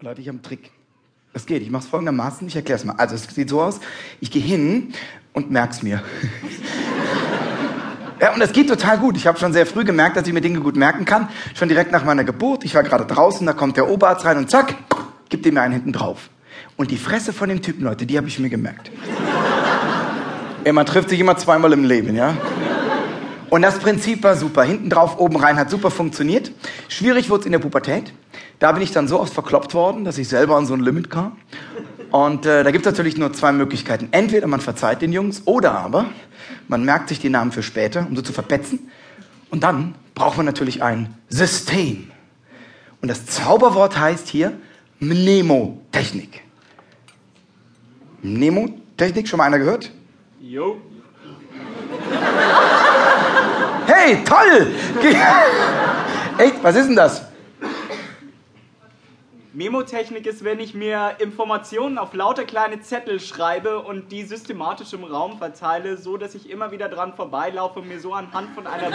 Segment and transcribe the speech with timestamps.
[0.00, 0.70] Leute, ich habe einen Trick.
[1.32, 1.60] Das geht.
[1.60, 2.46] Ich mache es folgendermaßen.
[2.46, 2.94] Ich erkläre es mal.
[2.98, 3.80] Also es sieht so aus.
[4.20, 4.92] Ich gehe hin
[5.32, 6.04] und merk's mir.
[8.20, 9.16] ja, und das geht total gut.
[9.16, 11.28] Ich habe schon sehr früh gemerkt, dass ich mir Dinge gut merken kann.
[11.54, 12.64] Schon direkt nach meiner Geburt.
[12.64, 14.76] Ich war gerade draußen, da kommt der Oberarzt rein und zack,
[15.30, 16.30] gibt ihm mir einen hinten drauf.
[16.76, 18.92] Und die Fresse von dem Typen, Leute, die habe ich mir gemerkt.
[20.64, 22.36] ja, man trifft sich immer zweimal im Leben, ja.
[23.50, 24.62] Und das Prinzip war super.
[24.62, 26.52] Hinten drauf, oben rein hat super funktioniert.
[26.86, 28.12] Schwierig wurde es in der Pubertät.
[28.58, 31.10] Da bin ich dann so oft verkloppt worden, dass ich selber an so ein Limit
[31.10, 31.36] kam.
[32.10, 34.08] Und äh, da gibt es natürlich nur zwei Möglichkeiten.
[34.10, 36.06] Entweder man verzeiht den Jungs oder aber
[36.66, 38.90] man merkt sich die Namen für später, um so zu verpetzen.
[39.50, 42.10] Und dann braucht man natürlich ein System.
[43.00, 44.52] Und das Zauberwort heißt hier
[44.98, 46.42] Mnemotechnik.
[48.22, 49.92] Mnemotechnik, schon mal einer gehört?
[50.40, 50.78] Jo.
[53.86, 54.74] Hey, toll!
[56.38, 57.27] Echt, was ist denn das?
[59.58, 65.02] Memotechnik ist, wenn ich mir Informationen auf lauter kleine Zettel schreibe und die systematisch im
[65.02, 68.88] Raum verteile, so dass ich immer wieder dran vorbeilaufe und mir so anhand von einer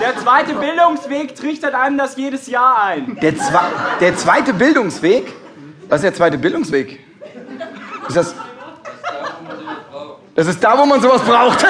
[0.00, 3.16] Der zweite Bildungsweg trichtert einem das jedes Jahr ein.
[3.22, 3.60] Der, zwe
[4.00, 5.32] der zweite Bildungsweg?
[5.88, 7.09] Was ist der zweite Bildungsweg?
[8.10, 8.34] Ist das.
[10.34, 11.64] Das ist da, wo man sowas braucht.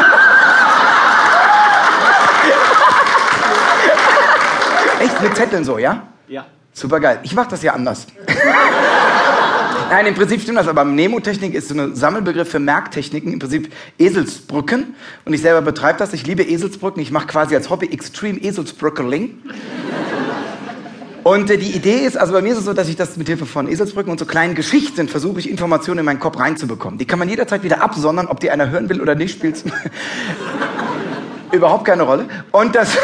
[5.01, 6.05] Echt mit Zetteln so, ja?
[6.29, 6.47] Ja.
[6.73, 7.21] Super geil.
[7.25, 8.07] Ich mach das ja anders.
[9.91, 13.71] Nein, im Prinzip stimmt das, aber Mnemotechnik ist so ein Sammelbegriff für Merktechniken, im Prinzip
[13.99, 14.95] Eselsbrücken.
[15.27, 16.15] Und ich selber betreibe das.
[16.15, 17.03] Ich liebe Eselsbrücken.
[17.03, 19.43] Ich mache quasi als Hobby Extreme Eselsbrückeling.
[21.23, 23.27] Und äh, die Idee ist, also bei mir ist es so, dass ich das mit
[23.27, 26.99] Hilfe von Eselsbrücken und so kleinen Geschichten versuche, ich Informationen in meinen Kopf reinzubekommen.
[26.99, 29.63] Die kann man jederzeit wieder absondern, ob die einer hören will oder nicht, spielt
[31.53, 32.27] überhaupt keine Rolle.
[32.53, 32.97] Und das,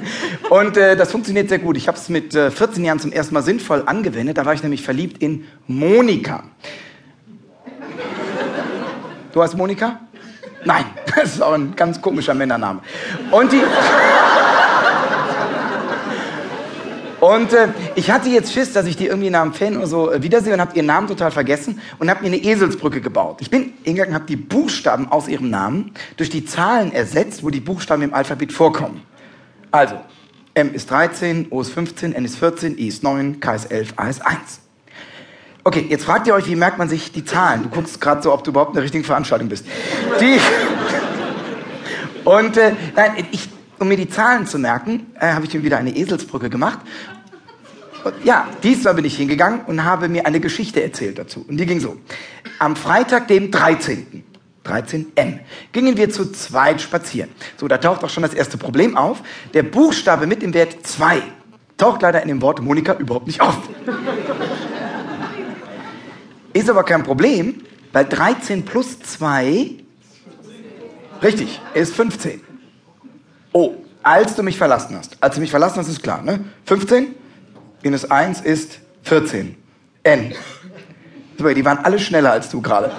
[0.50, 1.76] und, äh, das funktioniert sehr gut.
[1.76, 4.38] Ich habe es mit äh, 14 Jahren zum ersten Mal sinnvoll angewendet.
[4.38, 6.44] Da war ich nämlich verliebt in Monika.
[9.32, 9.98] Du heißt Monika?
[10.64, 10.84] Nein,
[11.16, 12.80] das ist auch ein ganz komischer Männername.
[13.32, 13.62] Und die...
[17.24, 20.12] Und äh, ich hatte jetzt Schiss, dass ich die irgendwie nach dem Fan oder so
[20.12, 23.38] äh, wiedersehe und habe ihren Namen total vergessen und habe mir eine Eselsbrücke gebaut.
[23.40, 27.60] Ich bin hingegangen, habe die Buchstaben aus ihrem Namen durch die Zahlen ersetzt, wo die
[27.60, 29.00] Buchstaben im Alphabet vorkommen.
[29.70, 29.94] Also,
[30.52, 33.94] M ist 13, O ist 15, N ist 14, I ist 9, K ist 11,
[33.96, 34.38] A ist 1.
[35.64, 37.62] Okay, jetzt fragt ihr euch, wie merkt man sich die Zahlen?
[37.62, 39.64] Du guckst gerade so, ob du überhaupt in der richtigen Veranstaltung bist.
[40.20, 40.38] Die
[42.26, 43.48] und äh, nein, ich,
[43.78, 47.13] um mir die Zahlen zu merken, äh, habe ich mir wieder eine Eselsbrücke gemacht und
[48.24, 51.44] ja, diesmal bin ich hingegangen und habe mir eine Geschichte erzählt dazu.
[51.48, 51.96] Und die ging so.
[52.58, 54.24] Am Freitag, dem 13.
[54.64, 55.40] 13m,
[55.72, 57.30] gingen wir zu zweit spazieren.
[57.58, 59.22] So, da taucht auch schon das erste Problem auf.
[59.52, 61.22] Der Buchstabe mit dem Wert 2
[61.76, 63.58] taucht leider in dem Wort Monika überhaupt nicht auf.
[66.54, 69.70] Ist aber kein Problem, weil 13 plus 2,
[71.22, 72.40] richtig, ist 15.
[73.52, 75.16] Oh, als du mich verlassen hast.
[75.20, 76.40] Als du mich verlassen hast, ist klar, ne?
[76.66, 77.14] 15?
[77.84, 79.54] Minus 1 ist 14.
[80.02, 80.34] N.
[81.36, 82.90] Super, die waren alle schneller als du gerade.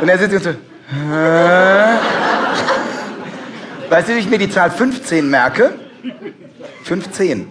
[0.00, 1.98] Und er sitzt und so, Hä?
[3.88, 5.74] Weißt du, wie ich mir die Zahl 15 merke?
[6.84, 7.48] 15.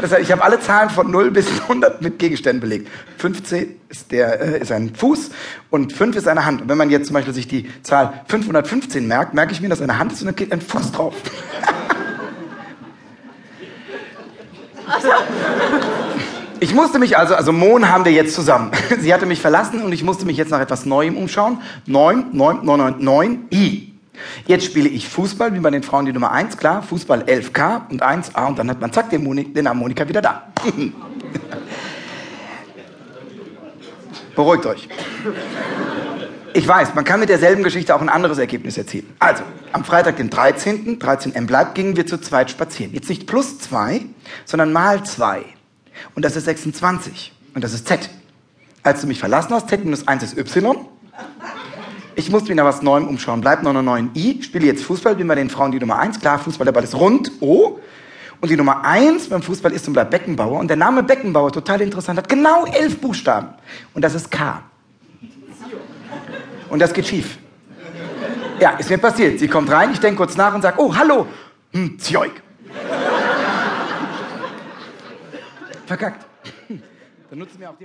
[0.00, 2.88] Das heißt, ich habe alle Zahlen von 0 bis 100 mit Gegenständen belegt.
[3.18, 5.30] 15 ist, der, äh, ist ein Fuß
[5.70, 6.62] und 5 ist eine Hand.
[6.62, 9.80] Und wenn man jetzt zum Beispiel sich die Zahl 515 merkt, merke ich mir, dass
[9.80, 11.14] eine Hand ist und dann geht ein Fuß drauf.
[16.58, 18.70] Ich musste mich also, also Mon haben wir jetzt zusammen.
[19.00, 21.58] Sie hatte mich verlassen und ich musste mich jetzt nach etwas Neuem umschauen.
[21.86, 23.92] 9, 9, 9, 9, 9, I.
[24.46, 26.82] Jetzt spiele ich Fußball, wie bei den Frauen die Nummer 1, klar.
[26.82, 30.44] Fußball 11K und 1A und dann hat man zack den, Moni den Harmonika wieder da.
[34.34, 34.88] Beruhigt euch.
[36.56, 39.14] Ich weiß, man kann mit derselben Geschichte auch ein anderes Ergebnis erzielen.
[39.18, 39.42] Also,
[39.72, 42.94] am Freitag, den 13., 13m bleibt, gingen wir zu zweit spazieren.
[42.94, 44.00] Jetzt nicht plus 2,
[44.46, 45.44] sondern mal 2.
[46.14, 47.34] Und das ist 26.
[47.54, 48.08] Und das ist Z.
[48.82, 50.78] Als du mich verlassen hast, Z minus 1 ist Y.
[52.14, 53.42] Ich musste mich nach was Neuem umschauen.
[53.42, 54.42] Bleib 99i.
[54.42, 56.20] Spiele jetzt Fußball, bin bei den Frauen die Nummer 1.
[56.20, 57.32] Klar, Fußball, der Ball ist rund.
[57.40, 57.80] O.
[58.40, 60.58] Und die Nummer 1 beim Fußball ist und bleibt Beckenbauer.
[60.58, 63.48] Und der Name Beckenbauer, total interessant, hat genau elf Buchstaben.
[63.92, 64.62] Und das ist K.
[66.68, 67.38] Und das geht schief.
[68.58, 69.38] Ja, ist mir passiert.
[69.38, 71.26] Sie kommt rein, ich denke kurz nach und sage, oh, hallo.
[71.72, 72.42] Hm, Zjoik.
[75.86, 76.26] Verkackt.
[77.30, 77.84] Dann nutzen wir auch die